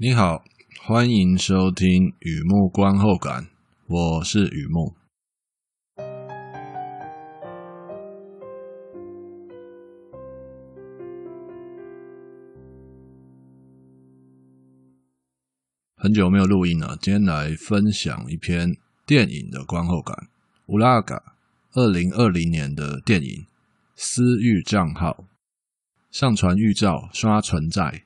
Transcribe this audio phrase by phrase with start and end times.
[0.00, 0.44] 你好，
[0.80, 3.48] 欢迎收听雨木观后感，
[3.88, 4.94] 我是雨木。
[15.96, 20.28] 很久没有录音了，今天来分享一篇电影的观后感。
[20.66, 21.34] 乌拉嘎，
[21.72, 23.46] 二零二零年的电影，
[23.96, 25.24] 私域账号
[26.12, 28.04] 上传预兆刷存在。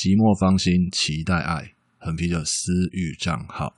[0.00, 3.74] 寂寞芳心，期待爱，横批的私域账号。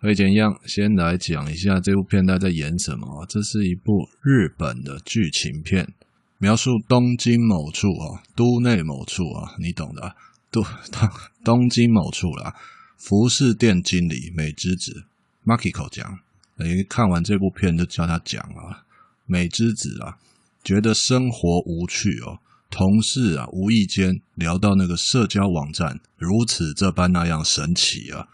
[0.00, 3.24] 和以前一样，先来讲一下这部片它在演什么。
[3.28, 5.94] 这是一部日本的剧情片，
[6.38, 10.16] 描述东京某处啊，都内某处啊，你懂的。
[10.50, 11.08] 都东
[11.44, 12.56] 东京某处啦，
[12.96, 15.04] 服饰店经理美之子
[15.44, 16.18] Makiko 讲，
[16.56, 18.82] 诶，看完这部片就叫他讲啊，
[19.24, 20.18] 美之子啊，
[20.64, 22.40] 觉得生活无趣哦。
[22.70, 28.28] 同事啊，无意间聊到那个社交网站如此这般那样神奇啊，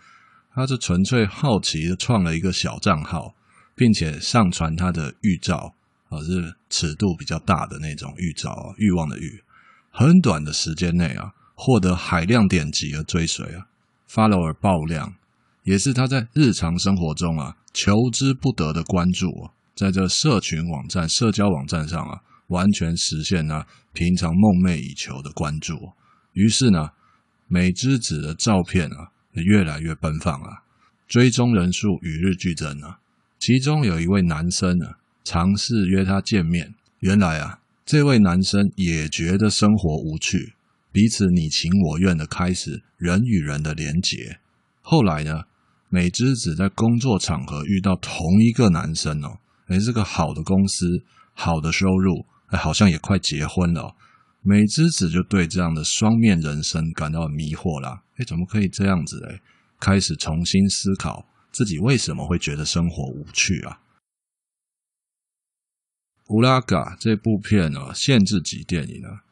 [0.55, 3.35] 他是纯粹好奇的创了一个小账号，
[3.75, 5.75] 并且上传他的预兆
[6.11, 9.43] 啊，是尺度比较大的那种预兆啊，欲望的欲，
[9.91, 13.67] 很短的时间内啊，获得海量点击和追随啊
[14.09, 15.15] ，follower 爆量，
[15.65, 22.21] 也是他在日常生活中啊求之不得的关注啊，在这社群网站、社交网站上啊。
[22.49, 25.93] 完全实现了平常梦寐以求的关注，
[26.33, 26.91] 于是呢，
[27.49, 30.63] 美之子的照片啊越来越奔放啊，
[31.09, 33.01] 追踪人数与日俱增啊。
[33.39, 40.55] 其中有一位男生啊，尝试约他见面，原来啊，这位男生也觉得生活无趣，
[40.93, 44.39] 彼此你情我愿的开始人与人的连结。
[44.81, 45.43] 后来呢，
[45.89, 51.03] 美之子在工作场合遇到同一个男生哦，也是个好的公司，
[51.35, 52.25] 好的收入。
[52.49, 53.95] 哎，好像也快结婚了。
[54.43, 58.03] 美之子就对这样的双面人生感到迷惑啦。
[58.17, 59.41] 哎，怎么可以这样子嘞？
[59.81, 63.81] 开始重新思考自己为什么会觉得生活无趣啊。
[66.29, 69.23] 乌拉嘎这部片呢，限制级电影啊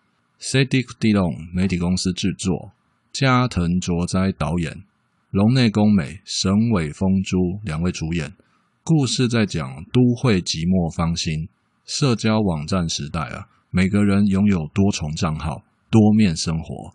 [0.40, 2.72] ，Cedric Dillon 媒体公司制作，
[3.12, 4.84] 加藤卓哉导演，
[5.30, 8.34] 龙内恭美、神尾丰珠两位主演。
[8.82, 11.48] 故事在讲都会寂寞芳心。
[11.84, 16.94] 社交网站时代啊，每个人拥有多重账号，多面生活。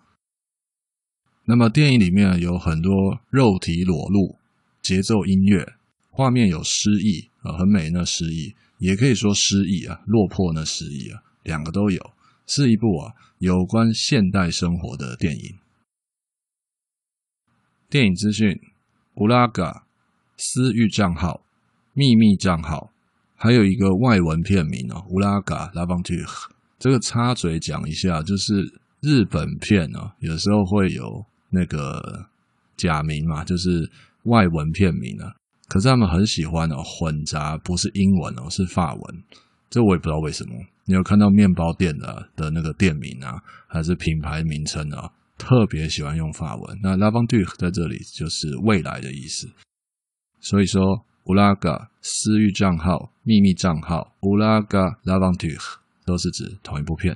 [1.46, 4.38] 那么电影里面有很多肉体裸露、
[4.82, 5.76] 节奏音乐、
[6.10, 12.12] 画面有诗意啊，很美那诗意，也可以说诗意啊，落魄那诗意啊，两个都有，
[12.48, 15.56] 是一部啊有关现代生活的电影。
[17.90, 18.60] 电影资讯：
[19.16, 19.86] 乌拉嘎
[20.38, 21.42] 私域账号、
[21.94, 22.92] 秘密账号。
[23.42, 26.14] 还有一个外文片名哦，乌拉嘎拉邦蒂。
[26.78, 28.54] 这个插嘴讲一下，就是
[29.00, 32.28] 日本片哦，有时候会有那个
[32.76, 33.90] 假名嘛，就是
[34.24, 35.32] 外文片名啊。
[35.70, 39.24] 可是他们很喜欢哦，混杂不是英文哦，是法文。
[39.70, 40.54] 这我也不知道为什么。
[40.84, 46.78] 你有看到面包店的的那个店名啊，还是品牌名称啊，特别喜欢用法文。
[46.84, 49.48] 那拉邦蒂克在这里就是未来的意思。
[50.42, 51.06] 所以说。
[51.30, 57.16] 乌拉嘎私域账号、秘密账号，乌拉嘎拉邦蒂克都是指同一部片。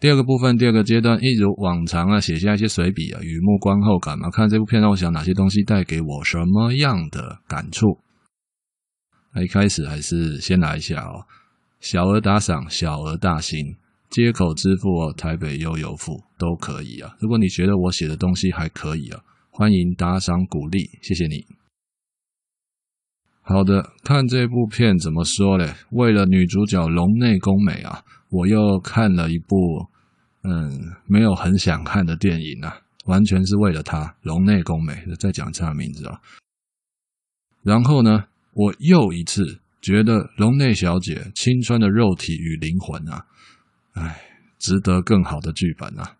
[0.00, 8.00] 第二个部分，第二个阶段，一如往常啊，写下一些随笔啊，雨木观后感嘛，看这部片让我想哪些东西带给我什么样的感触。
[9.32, 11.24] 那一开始还是先来一下哦，
[11.78, 13.76] 小额打赏，小额大心。
[14.10, 17.16] 接口支付哦，台北悠游付都可以啊。
[17.20, 19.20] 如果你觉得我写的东西还可以啊，
[19.50, 21.44] 欢迎打赏鼓励，谢谢你。
[23.42, 25.74] 好的，看这部片怎么说嘞？
[25.90, 29.56] 为了女主角龙内恭美啊，我又看了一部
[30.42, 30.70] 嗯
[31.06, 34.94] 没有很想看的电影啊，完全是为了她龙内恭美。
[35.18, 36.20] 再讲一下名字啊。
[37.62, 43.26] 然后呢，我又一次觉得龙内小姐青春的肉体与灵魂啊。
[43.94, 44.20] 唉，
[44.58, 46.16] 值得更好的剧本啊！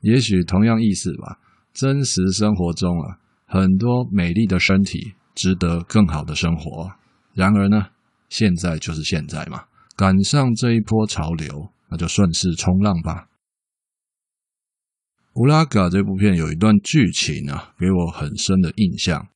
[0.00, 1.38] 也许同样意思吧。
[1.72, 6.92] 真实生活中啊，很多美丽的身体值得更好的生活。
[7.34, 7.88] 然而呢，
[8.28, 9.64] 现在就是现在嘛，
[9.96, 13.28] 赶上这一波潮流，那就顺势冲浪吧。
[15.34, 19.28] 乌拉嘎这部片有一段剧情啊，给我很深的印象。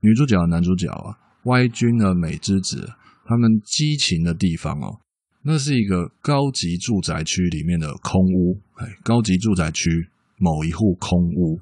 [0.00, 2.94] 女主角、男主角啊，歪君和美之子，
[3.26, 5.00] 他们激情的地方哦。
[5.42, 11.58] 那是一个高级住宅区里面的空屋，哎，高级住宅区某一户空屋，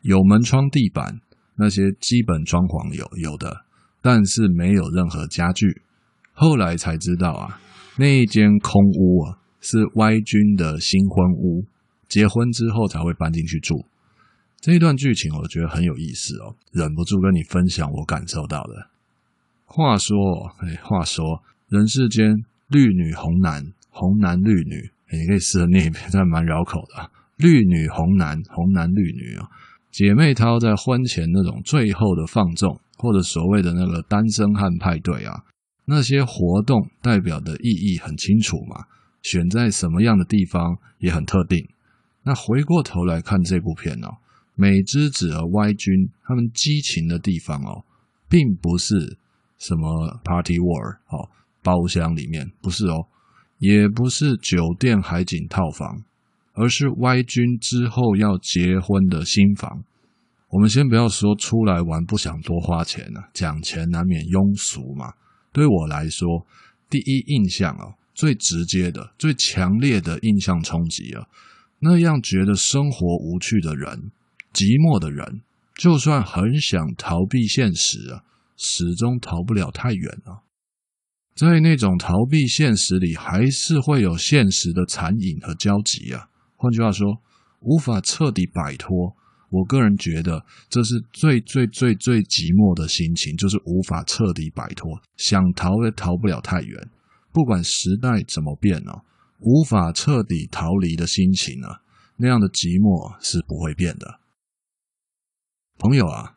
[0.00, 1.20] 有门窗、地板，
[1.56, 3.64] 那些基本装潢有有的，
[4.00, 5.82] 但是没有任何家具。
[6.32, 7.60] 后来才知道啊，
[7.98, 11.66] 那一间空屋啊，是 Y 君的新婚屋，
[12.08, 13.84] 结婚之后才会搬进去住。
[14.58, 18.88] 这一段剧情我觉得很有意思哦，忍不住跟你分享我感受到的。
[19.66, 20.16] 话说，
[20.60, 27.10] 哎，话说，人世间绿女红男，红男绿女，你可以试着念一遍，这蛮绕口的。
[27.36, 29.46] 绿女红男，红男绿女啊，
[29.90, 35.44] 姐妹淘在婚前那种最后的放纵，或者所谓的那个单身汉派对啊。
[35.84, 38.86] 那些活动代表的意义很清楚嘛，
[39.20, 41.68] 选在什么样的地方也很特定。
[42.22, 44.16] 那回过头来看这部片哦，
[44.54, 47.84] 美之子和 Y 君他们激情的地方哦，
[48.30, 49.18] 并不是
[49.58, 51.28] 什么 Party World 哦，
[51.62, 53.06] 包厢里面不是哦，
[53.58, 56.02] 也不是酒店海景套房，
[56.54, 59.84] 而是 Y 君之后要结婚的新房。
[60.48, 65.14] 我们先不要说出来玩不想多花钱啊，讲钱难免庸俗嘛。
[65.52, 66.46] 对我来说，
[66.90, 71.26] 第一印象啊，最直接的、最强烈的印象冲击啊，
[71.78, 74.10] 那样觉得生活无趣的人、
[74.52, 75.40] 寂寞的人，
[75.74, 78.24] 就算很想逃避现实啊，
[78.58, 80.44] 始终逃不了太远啊。
[81.34, 86.28] 在那种逃避现实里，还是会有现实的残影和交集啊。
[86.56, 87.20] 换句话说，
[87.60, 89.16] 无法彻底摆脱。
[89.48, 96.88] 我个人觉得，这是最最最最寂寞的心情，就是无法彻底摆脱，想逃也逃不了太远。
[97.32, 99.04] 不管时代怎么变哦，
[99.40, 101.68] 无法彻底逃离的心情呢，
[102.16, 104.20] 那样的寂寞是不会变的。
[105.78, 106.36] 朋友啊，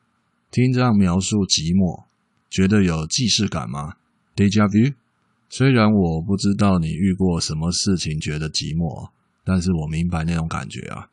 [0.51, 2.05] 听这样描述寂寞，
[2.49, 3.95] 觉得有既视感吗
[4.35, 4.93] ？Déjà vu？
[5.47, 9.09] 虽然我不知道你遇过什么事情觉得寂寞，
[9.43, 11.07] 但是我明白那种感觉啊。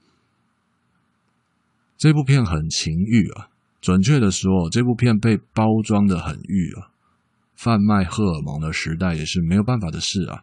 [1.96, 3.48] 这部片很情欲啊，
[3.80, 6.90] 准确的说，这部片被包装的很欲啊。
[7.54, 10.42] 贩卖荷尔蒙的时代也是没有办法的事啊。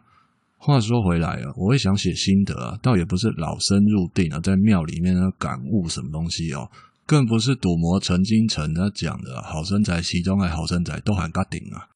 [0.56, 6.70] 话说回来啊，我会想写心得啊，倒也不是老生入定啊，在庙里面呢感悟什么东西哦，
[7.04, 11.90] 更不是赌魔陈金城他讲的好身材、西装还好身材都喊嘎顶啊。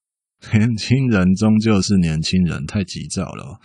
[0.52, 3.58] 年轻人终究是年轻人，太急躁了，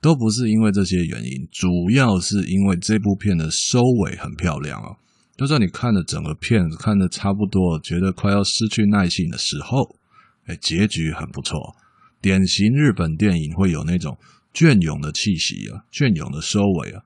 [0.00, 4.96] 都不是因为这些原因，主要是因为这部片的收尾很漂亮哦。
[5.36, 9.96] 就在你看了整个片子看得差不多，觉得快要失去耐性的时候，
[10.46, 11.74] 哎，结局很不错。
[12.20, 14.16] 典型日本电影会有那种
[14.52, 17.02] 隽永的气息啊，隽永的收尾啊，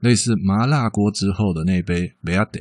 [0.00, 2.60] 类似麻辣锅之后的那杯梅亚德，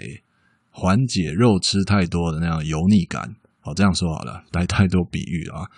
[0.72, 3.36] 缓解肉吃太多的那样油腻感。
[3.62, 5.70] 好，这样说好了，来太多比喻啊。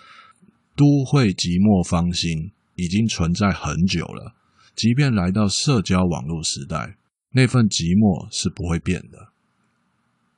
[0.74, 4.34] 都会寂寞芳心已经存在很久了，
[4.74, 6.96] 即便来到社交网络时代，
[7.32, 9.28] 那份寂寞是不会变的。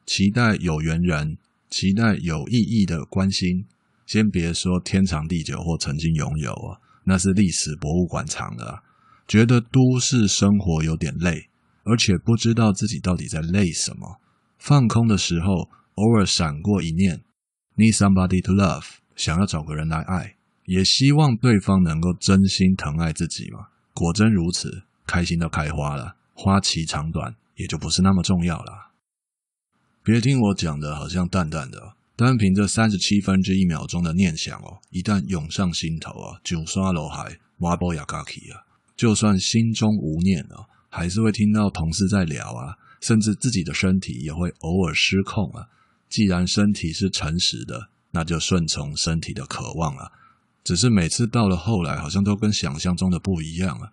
[0.05, 1.39] 期待有缘人，
[1.71, 3.67] 期待有意义的关心。
[4.07, 8.83] 先别说天长地久或曾经拥有啊，那是历史博物馆藏的。
[9.27, 11.49] 觉得都市生活有点累，
[11.85, 14.21] 而且不知道自己到底在累什么。
[14.59, 17.23] 放空的时候，偶尔闪过一念
[17.77, 18.85] ，Need somebody to love，
[19.17, 23.69] 想要找个人来爱，也希望对方能够真心疼爱自己嘛。
[23.93, 28.91] 果真如此，开心都开花了，花期长短也就不是那么重要了。
[30.03, 38.67] 别听我讲的，好像淡淡的，单凭这三十七分之一秒钟的念想哦，一旦涌上心头啊，九刷楼海，挖波雅嘎奇啊，
[38.97, 45.69] 就算心中无念啊，还是会听到同事在聊啊，甚至自己的身体也会偶尔失控啊。
[46.09, 50.13] 既然身体是诚实的，那就顺从身体的渴望啊。
[50.63, 53.93] 只是每次到了后来，好像都跟想象中的不一样啊。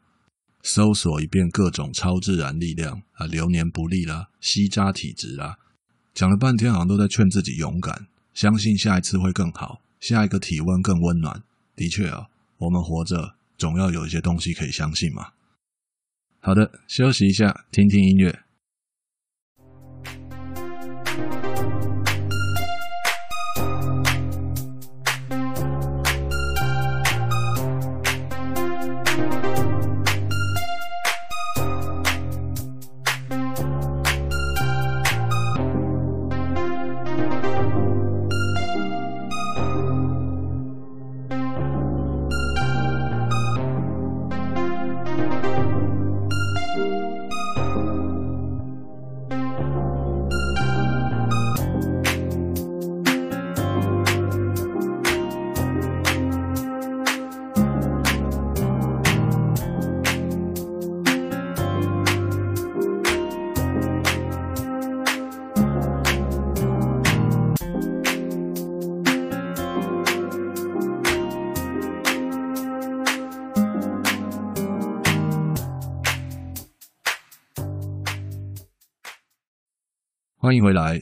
[0.63, 5.57] 搜索一遍各种超自然力量啊，流年不利啦，吸渣体质啦。
[6.13, 11.41] 讲了半天，好像都在劝自己勇敢，相信下一次会更好，下一个体温更温暖。
[11.75, 12.27] 的确啊，
[12.57, 15.29] 我们活着总要有一些东西可以相信嘛。
[16.39, 18.43] 好的，休息一下，听听音乐。
[80.41, 80.99] 欢迎回来。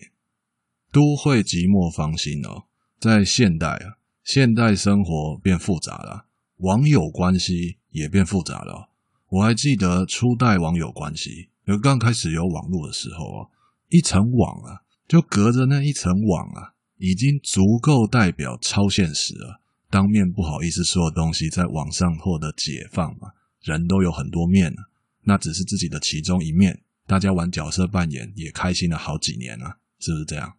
[0.92, 2.66] 都会寂寞芳心哦，
[3.00, 6.26] 在现代啊，现代生活变复杂了，
[6.58, 8.90] 网友关系也变复杂了。
[9.30, 13.50] 我还记得初代网友关系，有刚开始有网络的时候哦，
[13.88, 19.62] 一层网啊，就隔着那一层网啊，已经足够代表超现实了。
[19.90, 23.30] 当面不好意思说的东西，在网上获得解放嘛，
[23.62, 24.92] 人都有很多面啊，
[25.24, 26.82] 那只是自己的其中一面。
[27.10, 30.58] 大家玩角色扮演也开心了好几年了，是不是这样？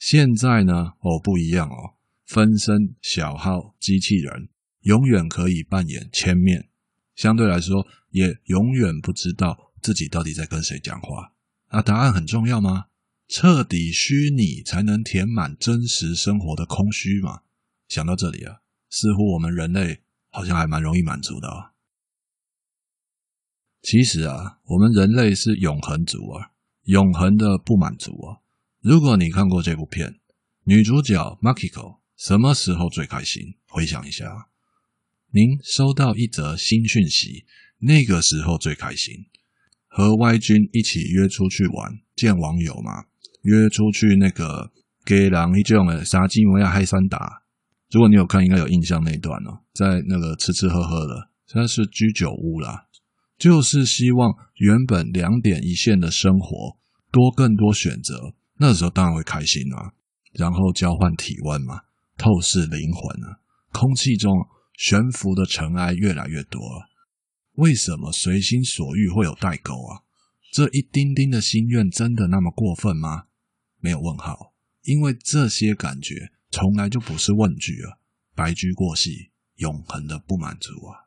[0.00, 0.94] 现在呢？
[0.98, 4.48] 哦，不一样哦，分身小号机器人
[4.80, 6.68] 永远可以扮演千面，
[7.14, 11.32] 相对来说也永远不知道自己到底在跟谁讲话。
[11.70, 12.86] 那答案很重要吗？
[13.28, 17.42] 彻底虚拟才能填满真实生活的空虚嘛？
[17.86, 18.56] 想到这里啊，
[18.90, 20.00] 似乎我们人类
[20.30, 21.74] 好像还蛮容易满足的啊。
[23.82, 26.50] 其实啊，我们人类是永恒族啊，
[26.84, 28.40] 永恒的不满足啊。
[28.80, 30.18] 如果你看过这部片，
[30.64, 33.42] 女主角 Makiko 什么时候最开心？
[33.68, 34.48] 回想一下，
[35.30, 37.44] 您收到一则新讯息，
[37.78, 39.14] 那个时候最开心。
[39.88, 43.04] 和 Y 君一起约出去玩，见网友嘛，
[43.42, 44.72] 约出去那个
[45.04, 47.44] 给狼一种的杀鸡模样嗨三打。
[47.90, 52.85] 如果你有看，应该有印象那一段哦，在那个吃吃喝喝的，现在是居酒屋啦。
[53.38, 56.78] 就是希望原本两点一线的生活
[57.10, 59.92] 多更多选择，那时候当然会开心啊。
[60.32, 61.80] 然后交换体温嘛，
[62.18, 63.40] 透视灵魂啊，
[63.72, 64.32] 空气中
[64.76, 66.88] 悬浮的尘埃越来越多了。
[67.54, 70.04] 为什么随心所欲会有代沟啊？
[70.52, 73.24] 这一丁丁的心愿真的那么过分吗？
[73.80, 74.52] 没有问号，
[74.82, 77.96] 因为这些感觉从来就不是问句啊，
[78.34, 81.05] 白驹过隙，永恒的不满足啊。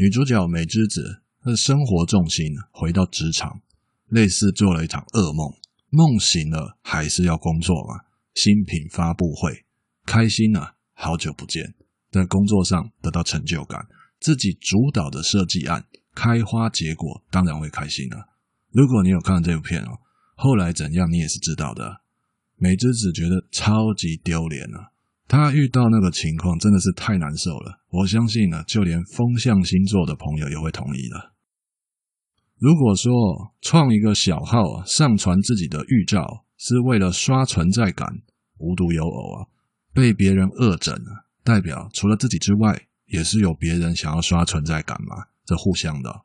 [0.00, 3.60] 女主角美知子，她的生活重心回到职场，
[4.08, 5.52] 类似做了一场噩梦，
[5.90, 8.00] 梦醒了还是要工作嘛。
[8.32, 9.66] 新品发布会，
[10.06, 11.74] 开心啊，好久不见，
[12.10, 13.86] 在工作上得到成就感，
[14.18, 18.26] 自己主导的设计案开花结果，当然会开心了。
[18.72, 19.98] 如果你有看这部片哦，
[20.34, 22.00] 后来怎样你也是知道的。
[22.56, 24.89] 美知子觉得超级丢脸啊。
[25.30, 31.30] 他遇到那个情况真的是太难受了，我相信呢，就连风象星座的朋友也会同意的。
[32.58, 33.12] 如果说
[33.60, 38.08] 创一个小号上传自己的预兆是为了刷存在感，
[38.58, 39.46] 无独有偶啊，
[39.94, 45.14] 被别人恶整啊，代表除了自己之外，也是有别人想要刷存在感嘛，
[45.46, 46.22] 这互相的。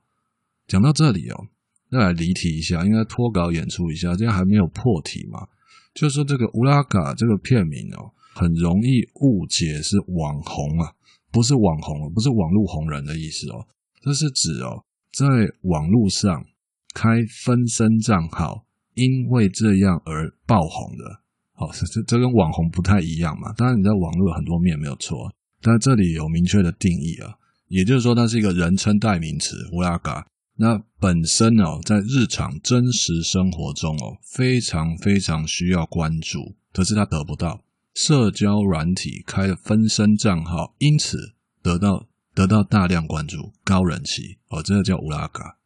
[0.65, 1.45] 讲到这里哦，
[1.91, 5.47] 再来离题一下，应该脱稿演出一下，这样还没有破题嘛？
[5.93, 8.11] 就说这个乌拉嘎这个片名哦。
[8.35, 10.91] 很容易误解是网红啊，
[11.31, 13.65] 不是网红，不是网络红人的意思哦。
[14.01, 15.25] 这是指哦，在
[15.61, 16.45] 网络上
[16.93, 21.21] 开分身账号，因为这样而爆红的。
[21.53, 23.53] 好，这这跟网红不太一样嘛。
[23.53, 27.33] 当然你在网络有很多面没有错，但这里有明确的定义啊，
[27.69, 30.27] 也就是说它是一个人称代名词乌拉嘎。
[30.57, 37.61] 那本身哦，在日常真实生活中哦，非常非常需要关注，可是他得不到。
[37.95, 41.17] 社交软体开了分身账号，因此
[41.63, 45.57] 得到得到大量关注、高人气哦，这个叫乌拉嘎。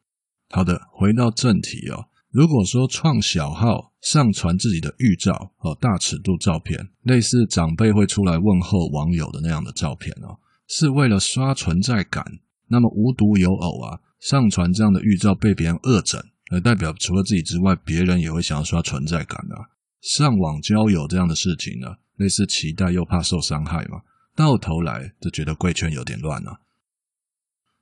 [0.51, 2.05] 好的，回到正题哦。
[2.29, 12.24] 如果说创小号上传自己的预照哦，大尺度照片，类似长辈会出来问候网友的那样的照片哦，是为了刷存在感，
[12.67, 19.74] 那么无独有偶啊，上传这样的预照被别人恶整，而代表除了自己之外，别人也会想要刷存在感啊。
[20.01, 21.88] 上网交友这样的事情呢？
[22.19, 24.01] 类似期待又怕受伤害嘛，
[24.35, 26.59] 到头来就觉得贵圈有点乱了啊。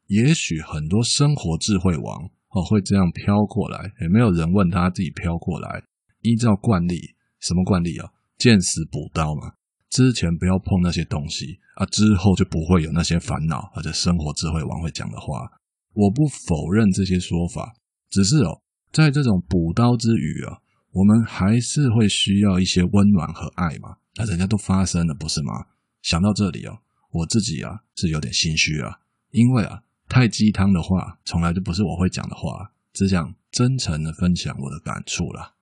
[0.05, 5.83] 也许很多生活智慧王哦会这样飘过来，也没有人问他自己飘过来。
[6.21, 8.09] 依照惯例，什么惯例啊？
[8.37, 9.53] 见死补刀嘛。
[9.89, 13.61] 之前不要碰那些东西啊，之后就不会有那些烦恼。
[13.73, 15.49] 或者生活智慧王会讲的话，
[15.93, 17.73] 我不否认这些说法，
[18.09, 20.59] 只是哦，在这种补刀之余啊，
[20.97, 23.97] 我们还是会需要一些温暖和爱嘛。
[24.15, 25.67] 那人家都发生了，不是吗？
[26.01, 26.79] 想到这里哦，
[27.11, 28.99] 我自己啊是有点心虚啊，
[29.29, 35.53] 因为啊太鸡汤的话，从来就不是我会讲的话，只想真诚的分享我的感触啦。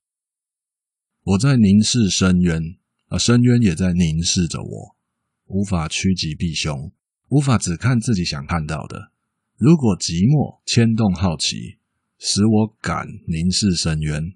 [1.22, 2.58] 我在凝视深渊
[3.08, 4.96] 啊，深渊也在凝视着我，
[5.48, 6.92] 无法趋吉避凶，
[7.28, 9.12] 无法只看自己想看到的。
[9.58, 11.76] 如果寂寞牵动好奇，
[12.18, 14.32] 使我敢凝视深渊，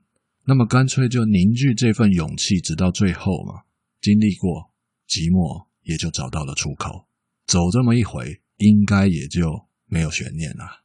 [0.51, 3.63] 那么干脆就凝聚这份勇气，直到最后嘛。
[4.01, 4.73] 经历过
[5.07, 7.07] 寂寞，也就找到了出口。
[7.47, 10.83] 走这么一回，应该也就没有悬念了。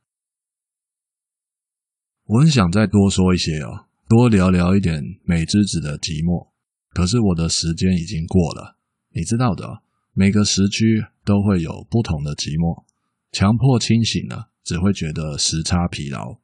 [2.25, 6.51] 我很想再多说一些哦，多聊聊一点美之子的寂寞。
[6.93, 8.77] 可是我的时间已经过了，
[9.15, 9.81] 你知道的，
[10.13, 12.85] 每个时区都会有不同的寂寞。
[13.31, 16.37] 强迫清醒了，只会觉得时差疲劳。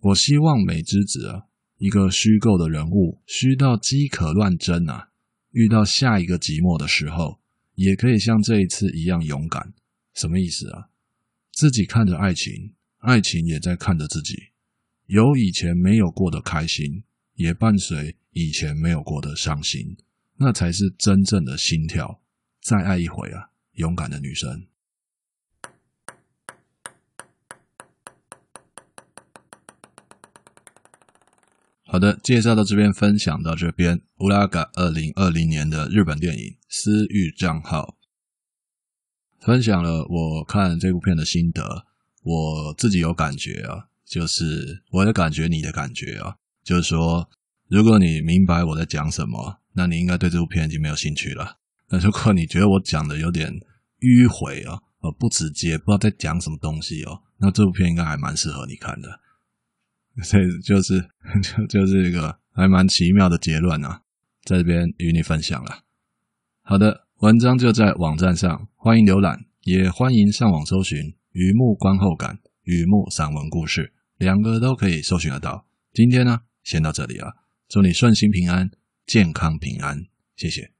[0.00, 1.46] 我希望美之子啊，
[1.78, 5.10] 一个虚构的人物，虚到饥渴乱真啊，
[5.50, 7.40] 遇到下一个寂寞的时候，
[7.74, 9.74] 也可以像这一次一样勇敢。
[10.14, 10.88] 什么意思啊？
[11.52, 14.34] 自己看着爱情，爱情也在看着自己。
[15.06, 17.04] 有以前没有过的开心，
[17.34, 19.96] 也伴随以前没有过的伤心，
[20.38, 22.22] 那才是真正的心跳。
[22.62, 24.66] 再爱一回啊，勇敢的女生。
[31.96, 34.02] 好的，介绍到这边，分享到这边。
[34.18, 37.96] 乌拉嘎二零二零年的日本电影《私域账号》，
[39.46, 41.86] 分享了我看这部片的心得。
[42.22, 43.88] 我自己有感觉啊。
[44.04, 47.30] 就是我的感觉，你的感觉啊，就是说，
[47.68, 51.56] 如果你明白我在讲什么，那你应该对这部片已经没有兴趣了。
[51.88, 53.50] 那如果你觉得我讲的有点
[54.00, 59.08] 迂回啊，呃，不直接，不知道在讲什么东西哦，那这部片应该还蛮适合你看的。
[60.22, 61.08] 所以就是
[61.42, 64.02] 就就是一个还蛮奇妙的结论啊，
[64.44, 65.84] 在这边与你分享了。
[66.62, 70.98] 好的，文章就在网站上，欢迎浏览，也欢迎上网搜寻
[71.32, 72.36] 《雨幕观后感》。
[72.62, 75.68] 雨幕散文故事，两个都可以搜寻得到。
[75.92, 77.36] 今天呢，先到这里了。
[77.68, 78.70] 祝你顺心平安，
[79.06, 80.75] 健康平安，谢谢。